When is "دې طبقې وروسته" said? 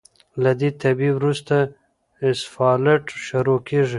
0.59-1.55